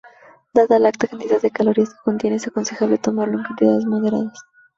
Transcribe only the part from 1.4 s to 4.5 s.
calorías que contiene, es aconsejable tomarlo en cantidades moderadas.